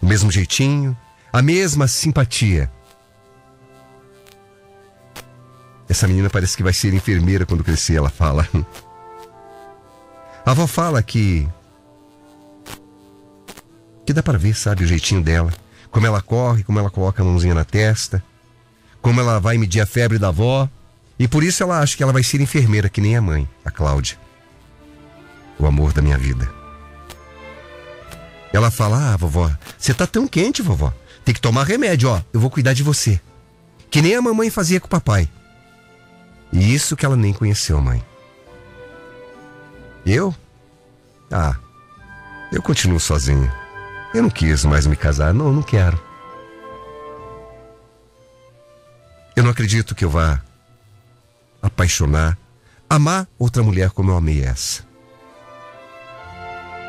o 0.00 0.06
mesmo 0.06 0.30
jeitinho, 0.30 0.96
a 1.32 1.40
mesma 1.40 1.86
simpatia. 1.86 2.70
Essa 5.88 6.08
menina 6.08 6.30
parece 6.30 6.56
que 6.56 6.62
vai 6.62 6.72
ser 6.72 6.94
enfermeira 6.94 7.46
quando 7.46 7.62
crescer, 7.62 7.96
ela 7.96 8.10
fala. 8.10 8.48
A 10.44 10.50
avó 10.50 10.66
fala 10.66 11.02
que. 11.02 11.48
que 14.04 14.12
dá 14.12 14.22
para 14.22 14.38
ver, 14.38 14.54
sabe, 14.54 14.84
o 14.84 14.86
jeitinho 14.86 15.22
dela. 15.22 15.52
Como 15.92 16.06
ela 16.06 16.20
corre, 16.20 16.64
como 16.64 16.80
ela 16.80 16.90
coloca 16.90 17.22
a 17.22 17.24
mãozinha 17.24 17.54
na 17.54 17.64
testa, 17.64 18.24
como 19.00 19.20
ela 19.20 19.38
vai 19.38 19.56
medir 19.58 19.80
a 19.80 19.86
febre 19.86 20.18
da 20.18 20.28
avó. 20.28 20.68
E 21.18 21.28
por 21.28 21.44
isso 21.44 21.62
ela 21.62 21.78
acha 21.78 21.96
que 21.96 22.02
ela 22.02 22.12
vai 22.12 22.24
ser 22.24 22.40
enfermeira, 22.40 22.88
que 22.88 23.00
nem 23.00 23.16
a 23.16 23.22
mãe, 23.22 23.48
a 23.64 23.70
Cláudia. 23.70 24.18
O 25.58 25.66
amor 25.66 25.92
da 25.92 26.02
minha 26.02 26.18
vida. 26.18 26.50
Ela 28.52 28.70
fala: 28.70 29.12
Ah, 29.12 29.16
vovó, 29.16 29.50
você 29.78 29.94
tá 29.94 30.06
tão 30.06 30.26
quente, 30.26 30.62
vovó. 30.62 30.92
Tem 31.24 31.34
que 31.34 31.40
tomar 31.40 31.64
remédio, 31.64 32.08
ó. 32.10 32.20
Eu 32.32 32.40
vou 32.40 32.50
cuidar 32.50 32.72
de 32.72 32.82
você. 32.82 33.20
Que 33.90 34.02
nem 34.02 34.16
a 34.16 34.22
mamãe 34.22 34.50
fazia 34.50 34.80
com 34.80 34.86
o 34.86 34.90
papai. 34.90 35.28
E 36.52 36.74
isso 36.74 36.96
que 36.96 37.06
ela 37.06 37.16
nem 37.16 37.32
conheceu, 37.32 37.80
mãe. 37.80 38.02
Eu? 40.04 40.34
Ah, 41.30 41.56
eu 42.50 42.60
continuo 42.60 42.98
sozinho. 42.98 43.61
Eu 44.14 44.22
não 44.22 44.30
quis 44.30 44.64
mais 44.64 44.86
me 44.86 44.94
casar, 44.94 45.32
não, 45.32 45.52
não 45.52 45.62
quero. 45.62 45.98
Eu 49.34 49.42
não 49.42 49.50
acredito 49.50 49.94
que 49.94 50.04
eu 50.04 50.10
vá 50.10 50.42
apaixonar, 51.62 52.36
amar 52.88 53.26
outra 53.38 53.62
mulher 53.62 53.90
como 53.90 54.10
eu 54.10 54.16
amei 54.16 54.42
essa. 54.42 54.84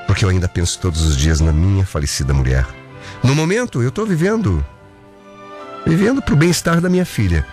Porque 0.06 0.26
eu 0.26 0.30
ainda 0.30 0.50
penso 0.50 0.80
todos 0.80 1.02
os 1.04 1.16
dias 1.16 1.40
na 1.40 1.54
minha 1.54 1.86
falecida 1.86 2.34
mulher. 2.34 2.68
No 3.24 3.34
momento, 3.34 3.82
eu 3.82 3.88
estou 3.88 4.06
vivendo, 4.06 4.64
vivendo 5.86 6.22
para 6.22 6.34
o 6.34 6.38
bem-estar 6.38 6.82
da 6.82 6.90
minha 6.90 7.06
filha. 7.06 7.46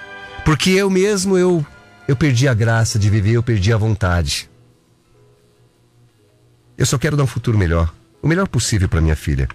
Porque 0.44 0.70
eu 0.70 0.90
mesmo, 0.90 1.38
eu, 1.38 1.64
eu 2.08 2.16
perdi 2.16 2.48
a 2.48 2.54
graça 2.54 2.98
de 2.98 3.08
viver, 3.08 3.32
eu 3.32 3.42
perdi 3.42 3.72
a 3.72 3.76
vontade. 3.76 4.50
Eu 6.76 6.86
só 6.86 6.98
quero 6.98 7.16
dar 7.16 7.22
um 7.22 7.28
futuro 7.28 7.56
melhor, 7.56 7.94
o 8.20 8.26
melhor 8.26 8.48
possível 8.48 8.88
para 8.88 9.00
minha 9.00 9.14
filha. 9.14 9.48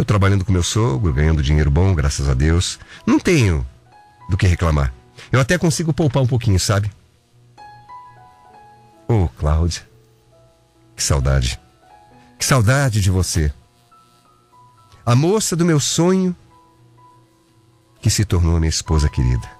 Estou 0.00 0.06
trabalhando 0.06 0.46
com 0.46 0.52
meu 0.52 0.62
sogro, 0.62 1.12
ganhando 1.12 1.42
dinheiro 1.42 1.70
bom, 1.70 1.94
graças 1.94 2.26
a 2.26 2.32
Deus. 2.32 2.78
Não 3.04 3.18
tenho 3.20 3.66
do 4.30 4.36
que 4.36 4.46
reclamar. 4.46 4.94
Eu 5.30 5.38
até 5.38 5.58
consigo 5.58 5.92
poupar 5.92 6.22
um 6.22 6.26
pouquinho, 6.26 6.58
sabe? 6.58 6.90
Ô, 9.06 9.24
oh, 9.24 9.28
Cláudia, 9.28 9.86
que 10.96 11.02
saudade. 11.02 11.60
Que 12.38 12.46
saudade 12.46 13.02
de 13.02 13.10
você. 13.10 13.52
A 15.04 15.14
moça 15.14 15.54
do 15.54 15.66
meu 15.66 15.78
sonho 15.78 16.34
que 18.00 18.08
se 18.08 18.24
tornou 18.24 18.58
minha 18.58 18.70
esposa 18.70 19.06
querida. 19.06 19.50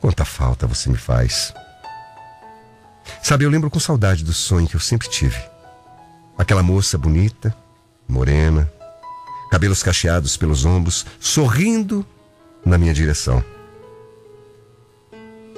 Quanta 0.00 0.24
falta 0.24 0.64
você 0.64 0.88
me 0.88 0.96
faz. 0.96 1.52
Sabe, 3.20 3.44
eu 3.44 3.50
lembro 3.50 3.68
com 3.68 3.80
saudade 3.80 4.22
do 4.22 4.32
sonho 4.32 4.68
que 4.68 4.76
eu 4.76 4.80
sempre 4.80 5.08
tive. 5.08 5.42
Aquela 6.38 6.62
moça 6.62 6.96
bonita, 6.96 7.52
morena, 8.06 8.72
cabelos 9.52 9.82
cacheados 9.82 10.34
pelos 10.34 10.64
ombros, 10.64 11.04
sorrindo 11.20 12.06
na 12.64 12.78
minha 12.78 12.94
direção. 12.94 13.44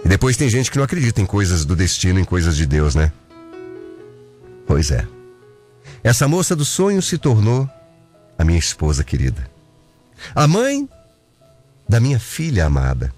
E 0.05 0.09
depois 0.09 0.37
tem 0.37 0.49
gente 0.49 0.69
que 0.69 0.77
não 0.77 0.85
acredita 0.85 1.21
em 1.21 1.27
coisas 1.27 1.65
do 1.65 1.77
destino, 1.77 2.19
em 2.19 2.25
coisas 2.25 2.57
de 2.57 2.67
Deus, 2.67 2.97
né? 2.97 3.13
Pois 4.67 4.91
é. 4.91 5.07
Essa 6.03 6.27
moça 6.27 6.57
do 6.57 6.65
sonho 6.65 7.01
se 7.01 7.19
tornou 7.19 7.71
a 8.37 8.43
minha 8.43 8.59
esposa 8.59 9.05
querida. 9.05 9.49
A 10.35 10.49
mãe 10.49 10.89
da 11.89 12.01
minha 12.01 12.19
filha 12.19 12.67
amada. 12.67 13.15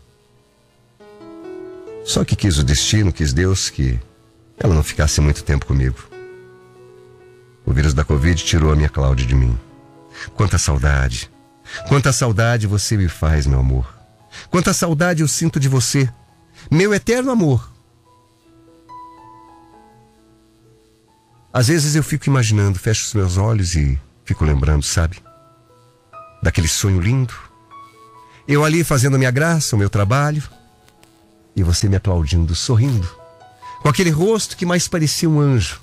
Só 2.05 2.23
que 2.23 2.37
quis 2.37 2.59
o 2.59 2.63
destino, 2.63 3.15
quis 3.15 3.33
Deus 3.33 3.71
que 3.71 3.99
ela 4.59 4.75
não 4.75 4.83
ficasse 4.83 5.23
muito 5.23 5.43
tempo 5.43 5.65
comigo. 5.65 5.97
O 7.65 7.73
vírus 7.73 7.95
da 7.95 8.05
Covid 8.05 8.45
tirou 8.45 8.71
a 8.71 8.77
minha 8.77 8.91
Cláudia 8.91 9.27
de 9.27 9.35
mim. 9.35 9.59
Quanta 10.35 10.59
saudade. 10.59 11.31
Quanta 11.89 12.13
saudade 12.13 12.67
você 12.67 12.97
me 12.97 13.09
faz, 13.09 13.47
meu 13.47 13.61
amor. 13.61 13.93
Quanta 14.51 14.73
saudade 14.73 15.23
eu 15.23 15.29
sinto 15.29 15.59
de 15.59 15.69
você, 15.69 16.09
meu 16.71 16.93
eterno 16.95 17.31
amor. 17.31 17.73
Às 21.53 21.69
vezes 21.69 21.95
eu 21.95 22.03
fico 22.03 22.29
imaginando, 22.29 22.79
fecho 22.79 23.07
os 23.07 23.15
meus 23.15 23.37
olhos 23.37 23.75
e 23.75 23.99
fico 24.25 24.45
lembrando, 24.45 24.83
sabe? 24.83 25.19
Daquele 26.43 26.69
sonho 26.69 27.01
lindo. 27.01 27.35
Eu 28.47 28.65
ali 28.65 28.85
fazendo 28.85 29.17
a 29.17 29.19
minha 29.19 29.31
graça, 29.31 29.75
o 29.75 29.79
meu 29.79 29.89
trabalho, 29.89 30.43
e 31.57 31.63
você 31.63 31.89
me 31.89 31.97
aplaudindo, 31.97 32.55
sorrindo 32.55 33.09
com 33.87 33.91
aquele 33.91 34.11
rosto 34.11 34.57
que 34.57 34.67
mais 34.67 34.89
parecia 34.89 35.31
um 35.31 35.39
anjo. 35.39 35.81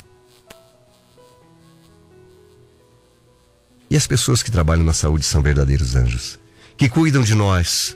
E 3.94 3.96
as 3.96 4.08
pessoas 4.08 4.42
que 4.42 4.50
trabalham 4.50 4.84
na 4.84 4.92
saúde 4.92 5.24
são 5.24 5.40
verdadeiros 5.40 5.96
anjos, 5.96 6.40
que 6.76 6.90
cuidam 6.90 7.22
de 7.22 7.36
nós, 7.36 7.96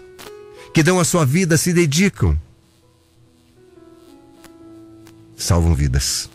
que 0.72 0.84
dão 0.84 1.00
a 1.00 1.04
sua 1.04 1.26
vida, 1.26 1.58
se 1.58 1.74
dedicam, 1.74 2.40
salvam 5.36 5.74
vidas. 5.74 6.30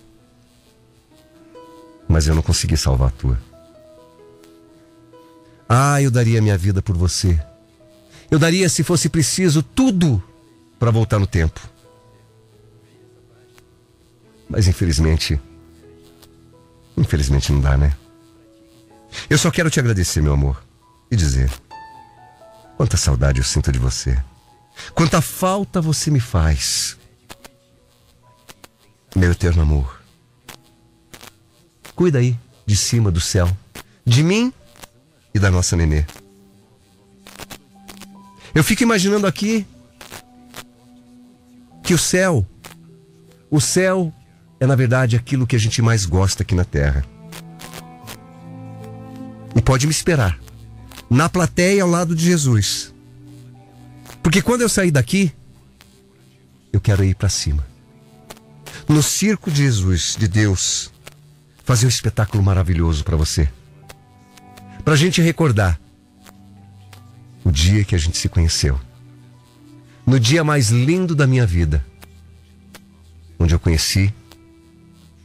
Mas 2.08 2.26
eu 2.26 2.34
não 2.34 2.42
consegui 2.42 2.76
salvar 2.76 3.10
a 3.10 3.12
tua. 3.12 3.38
Ah, 5.68 6.02
eu 6.02 6.10
daria 6.10 6.42
minha 6.42 6.58
vida 6.58 6.82
por 6.82 6.96
você. 6.96 7.40
Eu 8.32 8.40
daria, 8.40 8.68
se 8.68 8.82
fosse 8.82 9.08
preciso, 9.08 9.62
tudo 9.62 10.20
para 10.76 10.90
voltar 10.90 11.20
no 11.20 11.26
tempo. 11.26 11.60
Mas 14.48 14.66
infelizmente, 14.66 15.40
infelizmente 16.96 17.52
não 17.52 17.60
dá, 17.60 17.76
né? 17.76 17.96
Eu 19.28 19.38
só 19.38 19.50
quero 19.50 19.70
te 19.70 19.80
agradecer, 19.80 20.20
meu 20.20 20.32
amor, 20.32 20.62
e 21.10 21.16
dizer: 21.16 21.50
quanta 22.76 22.96
saudade 22.96 23.38
eu 23.38 23.44
sinto 23.44 23.70
de 23.70 23.78
você. 23.78 24.20
Quanta 24.94 25.20
falta 25.20 25.80
você 25.80 26.10
me 26.10 26.20
faz. 26.20 26.96
Meu 29.14 29.30
eterno 29.30 29.62
amor. 29.62 30.00
Cuida 31.94 32.18
aí, 32.18 32.36
de 32.66 32.76
cima 32.76 33.10
do 33.10 33.20
céu, 33.20 33.54
de 34.04 34.22
mim 34.22 34.52
e 35.34 35.38
da 35.38 35.50
nossa 35.50 35.76
nenê. 35.76 36.04
Eu 38.54 38.64
fico 38.64 38.82
imaginando 38.82 39.26
aqui 39.26 39.66
que 41.82 41.94
o 41.94 41.98
céu, 41.98 42.46
o 43.50 43.60
céu 43.60 44.12
é 44.58 44.66
na 44.66 44.74
verdade 44.74 45.16
aquilo 45.16 45.46
que 45.46 45.56
a 45.56 45.58
gente 45.58 45.80
mais 45.82 46.04
gosta 46.04 46.42
aqui 46.42 46.54
na 46.54 46.64
terra. 46.64 47.04
E 49.54 49.60
pode 49.60 49.86
me 49.86 49.92
esperar 49.92 50.38
na 51.10 51.28
plateia 51.28 51.82
ao 51.82 51.88
lado 51.88 52.14
de 52.14 52.24
Jesus. 52.24 52.92
Porque 54.22 54.40
quando 54.40 54.62
eu 54.62 54.68
sair 54.68 54.90
daqui, 54.90 55.32
eu 56.72 56.80
quero 56.80 57.04
ir 57.04 57.14
para 57.14 57.28
cima. 57.28 57.66
No 58.88 59.02
circo 59.02 59.50
de 59.50 59.58
Jesus, 59.62 60.16
de 60.18 60.26
Deus, 60.26 60.90
fazer 61.64 61.86
um 61.86 61.88
espetáculo 61.88 62.42
maravilhoso 62.42 63.04
para 63.04 63.16
você. 63.16 63.48
Para 64.84 64.94
a 64.94 64.96
gente 64.96 65.20
recordar 65.20 65.78
o 67.44 67.50
dia 67.50 67.84
que 67.84 67.94
a 67.94 67.98
gente 67.98 68.16
se 68.16 68.28
conheceu. 68.28 68.80
No 70.06 70.18
dia 70.18 70.42
mais 70.42 70.70
lindo 70.70 71.14
da 71.14 71.26
minha 71.26 71.46
vida, 71.46 71.84
onde 73.38 73.54
eu 73.54 73.60
conheci 73.60 74.12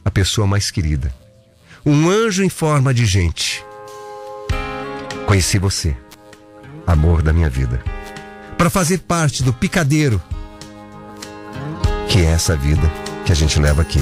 a 0.04 0.10
pessoa 0.10 0.46
mais 0.46 0.70
querida, 0.70 1.14
um 1.84 2.08
anjo 2.08 2.44
em 2.44 2.48
forma 2.48 2.94
de 2.94 3.04
gente. 3.06 3.64
Conheci 5.28 5.58
você, 5.58 5.94
amor 6.86 7.20
da 7.20 7.34
minha 7.34 7.50
vida 7.50 7.84
para 8.56 8.70
fazer 8.70 9.00
parte 9.00 9.42
do 9.42 9.52
picadeiro, 9.52 10.22
que 12.08 12.20
é 12.20 12.30
essa 12.30 12.56
vida 12.56 12.90
que 13.26 13.30
a 13.30 13.34
gente 13.34 13.60
leva 13.60 13.82
aqui. 13.82 14.00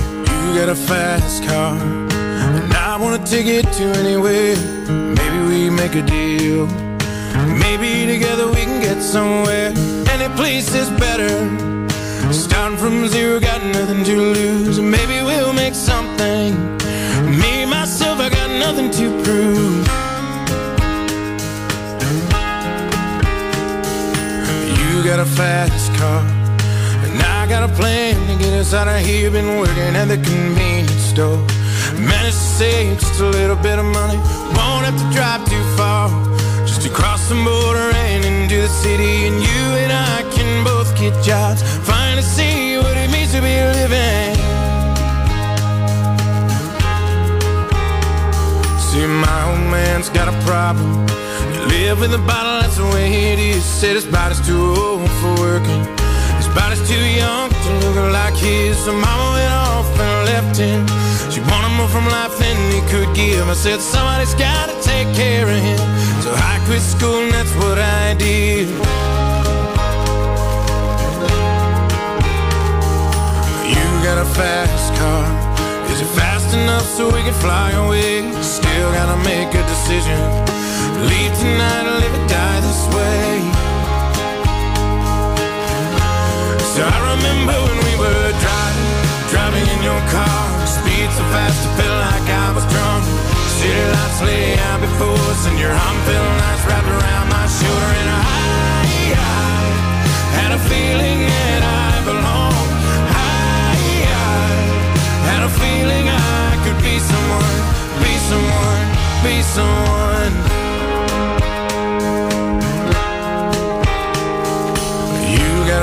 Maybe 7.59 8.07
together 8.07 8.47
we 8.47 8.65
can 8.65 8.81
get 8.81 9.03
somewhere. 9.03 9.73
Any 10.09 10.29
place 10.37 10.75
is 10.75 10.89
better. 10.91 11.29
Starting 12.33 12.79
from 12.79 13.09
zero, 13.09 13.41
got 13.41 13.63
nothing 13.65 14.05
to 14.05 14.17
lose. 14.17 14.81
Maybe 14.81 15.23
we'll 15.23 15.53
make 15.53 15.75
something. 15.75 16.55
Me, 17.29 17.67
myself, 17.67 18.21
I 18.21 18.31
got 18.31 18.49
nothing 18.49 18.91
to 18.93 19.23
prove. 19.25 20.16
Got 25.07 25.21
a 25.21 25.25
fast 25.25 25.95
car. 25.95 26.21
And 27.07 27.23
I 27.23 27.47
got 27.49 27.63
a 27.63 27.73
plan 27.75 28.15
to 28.27 28.43
get 28.43 28.53
us 28.55 28.75
out 28.75 28.89
of 28.89 28.99
here. 29.07 29.31
Been 29.31 29.57
working 29.57 29.95
at 29.95 30.07
the 30.07 30.17
convenience 30.17 30.91
store. 31.15 31.39
Managed 31.95 32.37
to 32.37 32.49
save 32.59 32.99
just 32.99 33.21
a 33.21 33.27
little 33.27 33.55
bit 33.55 33.79
of 33.79 33.85
money. 33.85 34.19
Won't 34.59 34.85
have 34.85 34.99
to 34.99 35.09
drive 35.15 35.49
too 35.49 35.63
far. 35.77 36.09
Just 36.67 36.83
to 36.83 36.91
cross 36.91 37.29
the 37.29 37.37
border 37.37 37.89
and 37.95 38.25
into 38.25 38.57
the 38.57 38.69
city. 38.69 39.29
And 39.29 39.37
you 39.37 39.63
and 39.83 39.93
I 39.93 40.29
can 40.35 40.65
both 40.65 40.91
get 40.99 41.15
jobs. 41.23 41.63
Finally 41.87 42.23
see 42.23 42.77
what 42.77 42.97
it 42.97 43.09
means 43.09 43.31
to 43.31 43.41
be 43.41 43.55
living 43.79 44.36
See, 48.97 49.07
my 49.07 49.41
old 49.51 49.61
man's 49.71 50.09
got 50.09 50.27
a 50.27 50.37
problem 50.49 51.05
Live 51.69 52.01
with 52.01 52.15
a 52.15 52.23
bottle, 52.25 52.63
that's 52.63 52.79
the 52.79 52.87
way 52.97 53.33
it 53.33 53.39
is. 53.39 53.63
Said 53.63 53.95
his 53.95 54.07
body's 54.07 54.41
too 54.41 54.57
old 54.57 55.11
for 55.21 55.33
working. 55.37 55.85
His 56.41 56.49
body's 56.57 56.81
too 56.89 57.05
young 57.23 57.51
to 57.51 57.71
look 57.85 57.97
like 58.11 58.33
his. 58.37 58.79
So 58.79 58.93
mama 58.93 59.27
went 59.37 59.53
off 59.53 59.89
and 60.01 60.17
left 60.33 60.57
him. 60.57 60.81
She 61.31 61.41
wanted 61.41 61.77
more 61.77 61.89
from 61.89 62.07
life 62.09 62.39
than 62.39 62.57
he 62.73 62.81
could 62.89 63.15
give. 63.15 63.47
I 63.47 63.53
said 63.53 63.81
somebody's 63.83 64.35
gotta 64.35 64.73
take 64.81 65.09
care 65.15 65.45
of 65.45 65.61
him. 65.69 65.83
So 66.25 66.33
I 66.33 66.55
quit 66.65 66.81
school 66.81 67.21
and 67.21 67.33
that's 67.33 67.55
what 67.61 67.79
I 67.79 68.15
did. 68.15 68.69
You 73.73 73.85
got 74.09 74.17
a 74.25 74.29
fast 74.39 74.89
car. 74.99 75.27
Is 75.93 76.01
it 76.01 76.11
fast 76.17 76.36
enough 76.63 76.87
so 76.97 77.07
we 77.07 77.23
can 77.23 77.35
fly 77.35 77.71
away? 77.73 78.31
Still 78.43 78.91
gotta 78.93 79.19
make 79.25 79.51
a 79.55 79.63
decision. 79.73 80.21
Leave 81.11 81.35
tonight 81.39 81.85
or 81.91 81.99
live 82.01 82.15
or 82.15 82.27
die 82.27 82.61
this 82.61 82.83
way 82.97 83.67
So 86.73 86.81
I 86.83 86.99
remember 87.13 87.53
when 87.53 87.79
we 87.85 87.95
were 88.01 88.16
someone, 109.27 109.33
be 109.33 109.43
someone 109.43 110.07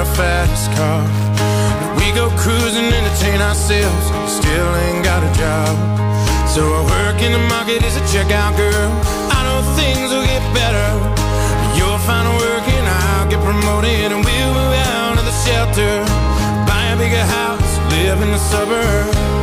a 0.03 0.05
fast 0.15 0.67
car. 0.75 1.01
We 1.99 2.11
go 2.11 2.27
cruising, 2.43 2.91
entertain 2.91 3.39
ourselves. 3.39 4.05
Still 4.27 4.69
ain't 4.83 5.03
got 5.03 5.21
a 5.23 5.31
job. 5.39 5.73
So 6.53 6.61
I 6.61 6.81
work 6.95 7.21
in 7.21 7.31
the 7.31 7.43
market 7.55 7.81
as 7.87 7.95
a 7.95 8.03
checkout 8.11 8.53
girl. 8.57 8.89
I 9.37 9.39
know 9.47 9.59
things 9.79 10.11
will 10.11 10.27
get 10.33 10.43
better. 10.53 10.89
You'll 11.77 12.03
find 12.09 12.25
a 12.27 12.35
work 12.45 12.65
and 12.77 12.87
I'll 13.01 13.27
get 13.31 13.41
promoted 13.49 14.11
and 14.11 14.21
we'll 14.27 14.53
move 14.59 14.75
out 14.91 15.15
of 15.19 15.25
the 15.29 15.37
shelter. 15.45 15.93
Buy 16.67 16.83
a 16.93 16.97
bigger 16.97 17.25
house, 17.39 17.71
live 17.93 18.19
in 18.21 18.29
the 18.35 18.43
suburbs. 18.51 19.42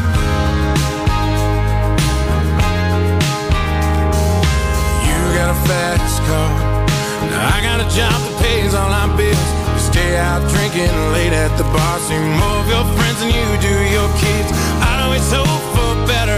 a 7.81 7.89
job 7.89 8.13
that 8.13 8.37
pays 8.37 8.77
all 8.77 8.93
our 8.93 9.09
bills. 9.17 9.49
You 9.73 9.81
stay 9.81 10.11
out 10.13 10.45
drinking 10.53 10.93
late 11.17 11.33
at 11.33 11.49
the 11.57 11.65
bar. 11.73 11.97
See 12.05 12.19
more 12.37 12.61
of 12.61 12.69
your 12.69 12.85
friends 12.93 13.17
than 13.25 13.33
you 13.33 13.47
do 13.57 13.73
your 13.89 14.09
kids. 14.21 14.49
I'd 14.85 15.01
always 15.01 15.25
hope 15.33 15.65
for 15.73 15.91
better. 16.05 16.37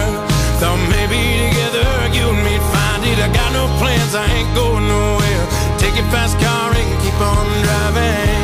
Thought 0.64 0.80
maybe 0.88 1.20
together 1.44 1.84
you 2.16 2.32
and 2.32 2.40
me'd 2.48 2.64
find 2.72 3.04
it. 3.04 3.20
I 3.20 3.28
got 3.36 3.52
no 3.52 3.68
plans, 3.76 4.16
I 4.16 4.24
ain't 4.32 4.52
going 4.56 4.88
nowhere. 4.88 5.44
Take 5.84 6.00
your 6.00 6.08
fast 6.16 6.40
car 6.40 6.72
and 6.72 6.92
keep 7.04 7.18
on 7.20 7.48
driving. 7.68 8.40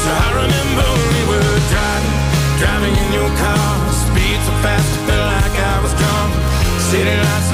So 0.00 0.08
I 0.08 0.28
remember 0.40 0.88
we 1.12 1.20
were 1.28 1.56
driving, 1.68 2.16
driving 2.56 2.94
in 2.96 3.08
your 3.20 3.32
car. 3.36 3.68
Speed 4.08 4.38
so 4.48 4.52
fast, 4.64 4.88
it 4.96 5.02
felt 5.04 5.28
like 5.28 5.56
I 5.60 5.76
was 5.84 5.92
drunk. 6.00 6.30
City 6.88 7.12
lights 7.20 7.49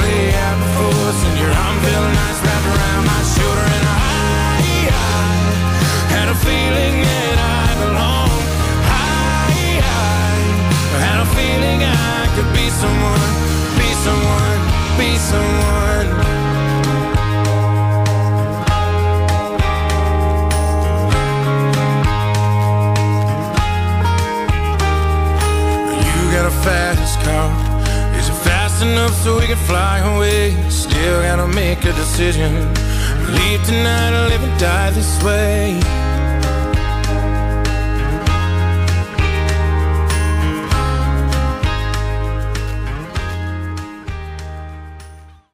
decision. 32.17 32.55
Leave 33.35 33.63
tonight 33.67 34.13
or 34.15 34.29
live 34.31 34.43
and 34.43 34.59
die 34.59 34.91
this 34.93 35.23
way. 35.23 36.06